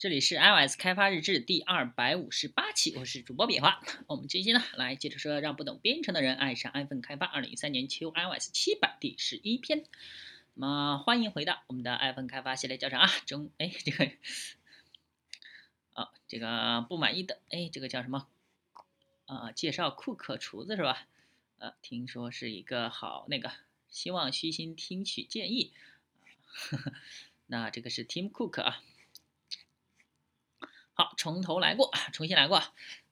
[0.00, 3.82] 这里是 iOS 开发日志第二百五十八期，我是主播比华。
[4.06, 7.26] 我们这期呢，来接着说让不懂编程的人爱上 iPhone 开发。
[7.26, 9.84] 二零一三年秋 iOS 七百第十一篇。
[10.54, 14.10] 那么欢迎回到我们的 iPhone 开发系列教程啊，中哎这个
[15.92, 18.26] 啊这个不满意的哎这个叫什么
[19.26, 19.52] 啊？
[19.52, 21.06] 介绍库克厨子是吧？
[21.58, 23.52] 呃，听说是一个好那个，
[23.90, 25.74] 希望虚心听取建议。
[27.48, 28.82] 那这个是 Tim Cook 啊。
[31.00, 32.62] 好，从头来过，重新来过。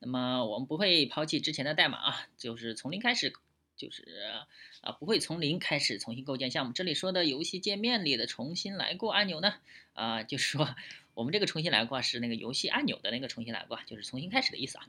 [0.00, 3.32] 那么我们不会抛弃之前的代码啊，就是从零开始，
[3.76, 4.02] 就是
[4.80, 6.72] 啊，不会从零开始重新构建项目。
[6.72, 9.54] 这里说的游戏界面里的重新来过按钮呢，
[9.92, 10.74] 啊，就是说
[11.14, 14.86] 我们这个重新来过是那个游戏按钮的那个重新来过，就是重新开始的意思啊。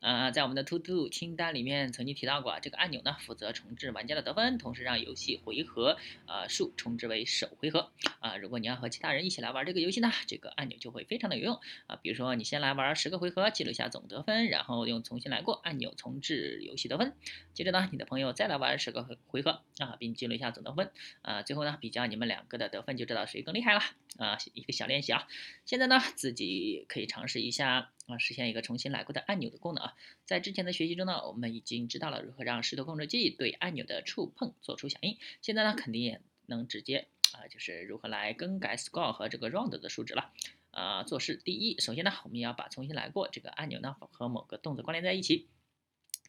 [0.00, 5.96] 呃，在我们的 To Do 清单里面曾经提到过，这个按钮呢负责重置玩家的得分，同时让游戏回合
[6.26, 8.36] 呃数重置为首回合啊。
[8.36, 11.96] 如果你要和其他人一起来玩这个游戏呢，这个按钮就会非常的有用啊。
[11.96, 17.14] 比如说你先来玩十个回合，记录一下总得分，然后用重新来过按钮重置游戏得分。
[17.54, 20.90] 接着呢，你的朋友再来玩十个回合啊，并记录一下总得分
[21.22, 21.42] 啊。
[21.42, 23.80] 最后呢，比较你们两个的得分，就知道谁更厉害了
[24.18, 24.38] 啊。
[24.54, 25.26] 一个小练习啊。
[25.64, 27.90] 现在呢，自己可以尝试一下。
[28.06, 35.18] 啊，实现一个重新来过的按钮的功能啊，在之前的学习中呢，我们已经知道了如何让石头控制器对按钮的触碰做出响应。
[35.42, 40.32] 现在呢，肯定也能直接啊，就是如何来更改 score 和这个 round 的数值了。
[40.70, 45.48] 啊，做事第一，首先呢，我们要把重新来过这个按钮呢和某个动作关联在一起。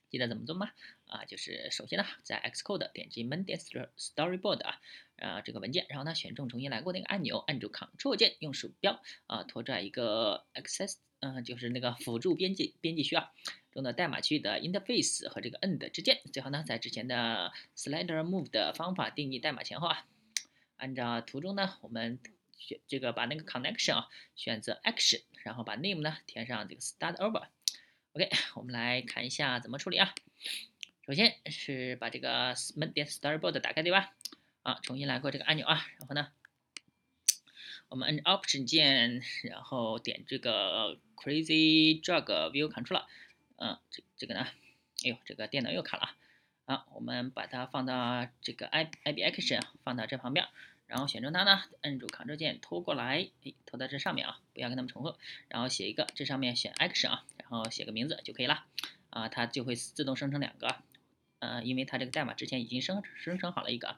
[0.10, 0.72] 记得怎么做吗？
[1.06, 4.80] 啊，就是首先呢，在 Xcode 点击 Main Storyboard 啊，
[5.18, 10.96] 啊这个文件，然后呢选中重新来过那个按钮，按住 Ctrl 键，用鼠标啊拖拽一个 Access。
[11.20, 13.32] 嗯，就是那个辅助编辑编辑区啊
[13.72, 20.06] 中的代码区的 interface 和这个 end 之间，最后呢，在之前的 slider move 的方法定义代码前后啊，
[20.78, 22.20] 按照图中呢，我们
[22.58, 27.48] 选这个把那个 connection 啊选择 action，然后把 name 呢填上这个 start over。
[28.14, 30.14] OK，我们来看一下怎么处理啊。
[31.06, 34.14] 首先是把这个 main 点 s t a r b o a r d 打开对吧？
[34.62, 36.32] 啊，重新来过这个按钮啊，然后呢。
[37.90, 43.06] 我们按 Option 键，然后点这个 Crazy Drag View Control，
[43.56, 44.42] 嗯，这这个呢，
[45.04, 46.04] 哎呦，这个电脑又卡了
[46.66, 46.78] 啊！
[46.78, 50.48] 好，我们把它放到这个 I I B Action 放到这旁边，
[50.88, 58.66] 然后选中它呢，按住 Ctrl 键拖过来，哎，拖到这上面啊，不要跟它们重合，然后写一个，这上面选 Action 啊，然后写个名字就可以了。
[59.10, 60.76] 啊，它就会自动生成两个，
[61.40, 63.96] 呃，因为它这个代码之前已经生生成好了一个。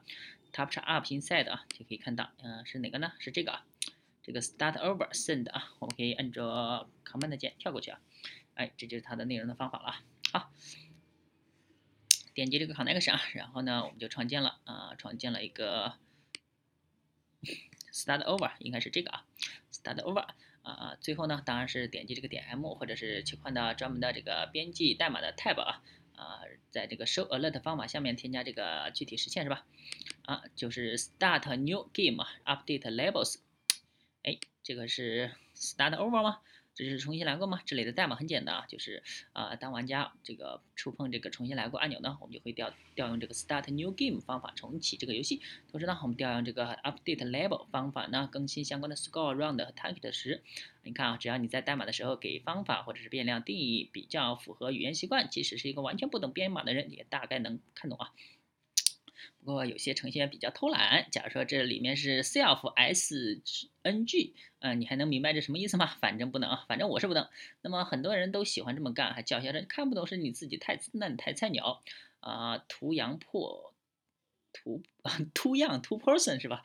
[0.52, 3.12] Touch Up Inside 啊，就可以看到，嗯，是哪个呢？
[3.18, 3.52] 是这个。
[3.52, 3.66] 啊。
[4.22, 8.00] 这个 start over send 啊，我们可以按着 command 键跳过去啊，
[8.54, 10.02] 哎，这就是它的内容的方法了啊。
[10.32, 10.52] 好，
[12.34, 15.94] 点击这个 connection 啊，然后呢，我们就创建了啊，创建了一个
[17.92, 19.24] start over，应该是这个啊
[19.72, 20.26] ，start over
[20.62, 25.82] 啊，最后呢，当然是点击这个点 m 或者是切换到专门的这个编辑代码的 tab 啊，
[26.14, 29.66] 啊，在这个 show alert 方法下面添加这个具体实现是吧？
[30.26, 33.38] 啊，就是 start new game update labels。
[34.22, 36.40] 哎，这个是 start over 吗？
[36.72, 37.60] 这是重新来过吗？
[37.66, 45.42] 这里的代码很简单啊，就是啊，当玩家这个触碰这个重新来过按钮呢，我们就会调调用这个 start new game 方法重启这个游戏。
[45.70, 50.42] 同时呢，我们调用这个 update label 方法呢，更新相关的 score round 和 target 时。
[50.82, 58.12] 你看啊，只要你在代码的时候给方法或者是变量定义比较符合语言习惯，即使是一个完全不懂编码的人，也大概能看懂啊。
[59.44, 65.86] 不过有些程序员比较偷懒，假如说这里面是 self sng，嗯，你还能明白这什么意思吗？
[66.00, 67.28] 反正不能，反正我是不能。
[67.62, 71.82] 那么很多人都喜欢这么干，还叫嚣着看不懂是你自己太嫩太菜鸟
[72.20, 73.74] 啊，图样破
[74.52, 74.82] 图
[75.34, 76.62] 图样 two person 是吧？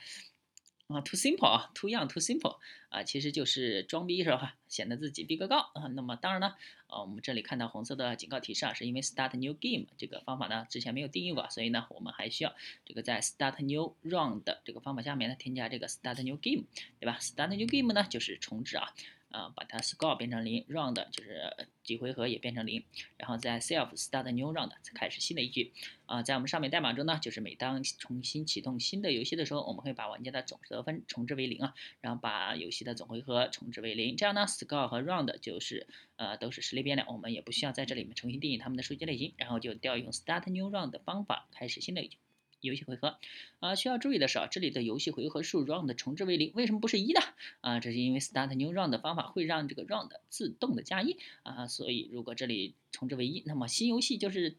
[0.87, 2.57] 啊，too simple 啊，too young too simple
[2.89, 4.55] 啊，其实就是装逼是吧？
[4.67, 5.87] 显得自己逼格高啊。
[5.95, 6.53] 那么当然呢，
[6.85, 16.65] 啊，我们这里看到红色的警告提示啊，是因为 start new game 这个方法呢之前没有定义过，所以呢我们还需要这个在 start new round 这个方法下面呢添加这个 start new game，
[16.99, 18.93] 对吧？start new game 呢就是重置啊。
[19.31, 22.83] 啊，把它 score 变成零，round 就是几回合也变成零，
[23.17, 25.73] 然后在 self start new round 才开始新的一局。
[26.05, 42.17] 啊，在我们上面代码中呢，就是每当重新启动新的游戏的时候，我们会把玩家的总得分重置为零啊，然后把游戏的总回合重置为零，这样呢，score 和 round 就是呃都是实例变量，我们也不需要在这里面重新定义它们的数据类型，然后就调用 start new round 的方法开始新的一局。
[42.61, 43.17] 游戏回合
[43.59, 47.21] 啊，需要注意的是啊，这里的游戏回合数 round 重置为零，为什么不是一呢？
[47.61, 54.55] 啊，这是因为 start new round 的方法会让这个 round 自动的加一啊，所以如果这里重置为一，那么新游戏就是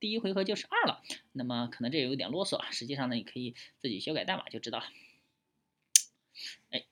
[0.00, 1.02] 第一回合就是二了。
[1.32, 4.86] 那么可能这有点啰嗦啊，实际上呢，你可以自己修改代码就知道了。
[6.70, 6.84] 哎，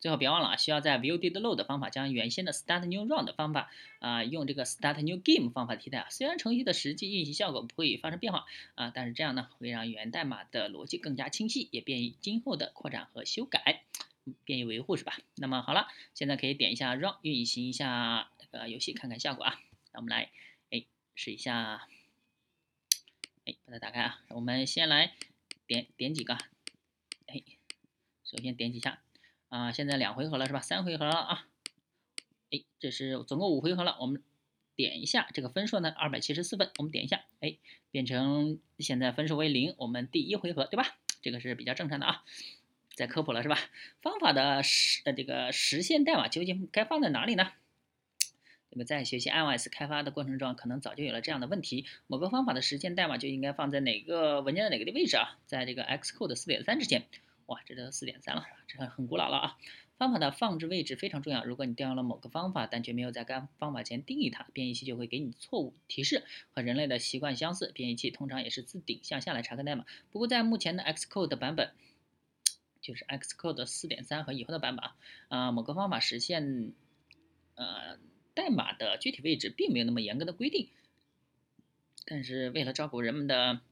[0.00, 6.08] 最后别忘了啊，需要在 view did load 方法将原先的 start new run 的方法啊，用这个 start new game 方法替代啊。
[6.10, 13.82] 虽然程序的实际运行效果不会发生变化啊，但是这样呢，会让源代码的逻辑更加清晰，也便于今后的扩展和修改，
[14.44, 15.18] 便于维护是吧？
[15.36, 19.60] 那么好了，现在可以点一下 run 运行一下这个游戏，看看效果啊。
[19.92, 20.30] 那我们来
[20.70, 20.84] 哎
[21.14, 21.86] 试一下，
[23.46, 24.20] 哎把它打开啊。
[24.28, 25.14] 我们先来
[25.66, 26.36] 点点几个，
[28.30, 29.00] 首先点几下。
[29.48, 30.60] 啊，现在两回合了是吧？
[30.60, 31.46] 三回合了啊！
[32.50, 33.96] 哎，这是总共五回合了。
[33.98, 34.22] 我们
[34.76, 36.70] 点一下这个分数呢，二百七十四分。
[36.76, 37.56] 我们点一下，哎，
[37.90, 39.74] 变成现在分数为零。
[39.78, 40.98] 我们第一回合对吧？
[41.22, 42.24] 这个是比较正常的啊。
[42.94, 43.58] 在科普了是吧？
[44.02, 47.50] 方法的实呃这个实现代码究竟该放在哪里呢？
[48.68, 55.38] 那么在学习 iOS 开发的过程中，可能早就有了这样的问题：某个方法的实现代码就应该放在哪个文件的哪个的位置啊？
[55.46, 57.06] 在这个 Xcode 四点三之前。
[57.48, 59.58] 哇，这都四点三了，这很古老了啊！
[59.96, 61.44] 方法的放置位置非常重要。
[61.44, 66.24] 如果你调用了某个方法，但却没有在该方法前定义它，编译器就会给你错误提示。
[66.52, 69.86] 和人类的习惯相似，编译器通常也是自顶向下来查看代码。
[70.12, 71.72] 不过在目前的 Xcode 版本，
[72.82, 74.96] 就是 Xcode 四点三和以后的版本啊，
[75.28, 76.74] 啊，某个方法实现
[77.54, 77.96] 呃
[78.34, 80.68] 代码的具体位置并没有那么严格的规定。
[82.04, 83.62] 但是为了照顾人们的。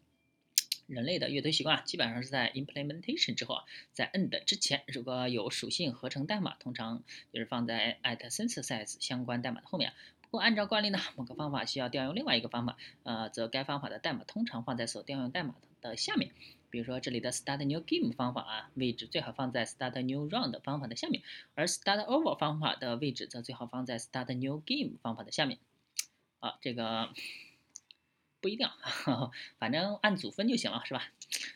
[0.87, 7.03] 人类的阅读习惯基本上是在 implementation 之后啊，在 end 之前，如果有属性合成代码，通常
[7.33, 9.93] 就是放在 at synthesize 相关代码的后面。
[10.23, 16.31] 不过按照惯例呢，某个方法需要调用另外一个方法，呃，则该方法的代码通常放在所调用代码的下面。
[16.69, 21.23] 比如说这里的 start new game 方法啊，位置最好放在 start new round 方法的下面，
[21.55, 25.59] 而 start over 方法的位置则最好放在 start new game 方法的下面。
[26.39, 27.11] 好，这个。
[28.41, 28.69] 不一定，
[29.59, 31.11] 反正按组分就行了，是吧？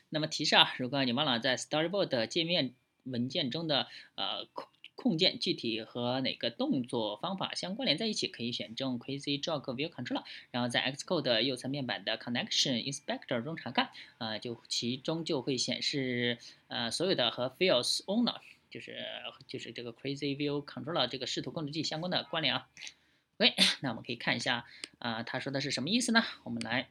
[0.08, 2.74] 那么提示啊，如果你忘了在 Storyboard 界面
[3.04, 3.86] 文件中的
[4.16, 4.66] 呃控
[4.96, 16.36] 控件具体和哪个动作方法相关联在一起，可以选中 Crazy Jog View Controller，然后在 Xcode 右侧面板的 Connection Inspector 中查看，呃，就其中就会显示
[16.68, 18.98] 呃所有的和 Files Owner，就是
[19.46, 22.68] 就是这个 Crazy View Controller 这个视图控制器相关的关联啊。
[23.40, 24.66] OK，那我们可以看一下
[24.98, 26.22] 啊，他说的是什么意思呢？
[26.44, 26.88] 我们来，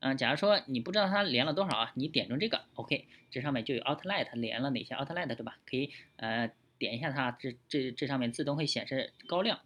[0.00, 5.56] 嗯，假如说你不知道它连了多少啊，你点中这个，OK，这上面就有 Outlet 连了哪些 Outlet 对吧？
[5.64, 9.60] 可以呃点一下它，这这这上面自动会显示高亮，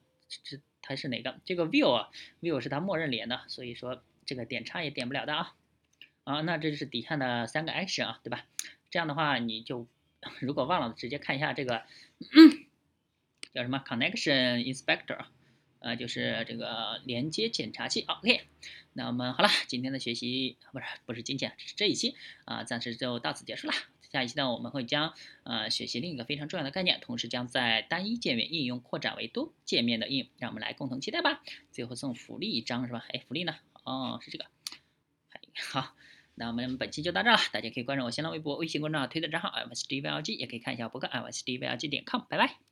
[0.45, 1.41] 这它是哪个？
[1.45, 5.57] 这个 View 啊，View 是它默认连的，所以说这个点叉也点不了的啊。
[6.23, 8.47] 啊，那这就是底下的三个 Action 啊，对吧？
[8.89, 9.89] 这样的话你就
[10.39, 11.83] 如果忘了，直接看一下这个
[12.21, 12.67] 嗯
[13.53, 15.29] 叫什么 Connection Inspector 啊。
[15.83, 18.43] 呃，就是这个连接检查器，OK。
[18.93, 22.15] 那我们好了，今天的学习不是不是今天，只是这一期
[22.45, 23.75] 啊，暂时就到此结束了。
[24.03, 25.15] 下一期呢，我们会将
[25.45, 31.43] 呃学习另一个非常重要的概念，同时将在单一界面应用扩展为多界面的应用，让我们来共同期待吧。
[31.71, 33.05] 最后送福利一张是吧？
[33.09, 33.57] 哎，福利呢？
[33.85, 34.45] 哦，是这个。
[35.71, 35.95] 好，
[36.35, 42.72] 那我们本期就到这了，大家可以关注我新浪微博、微信公众号、推特账号 MSDVLG，也可以看一下博客 MSDVLG 点 com，拜拜。